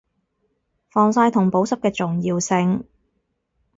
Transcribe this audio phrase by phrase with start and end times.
[0.89, 2.85] 防曬同保濕嘅重要性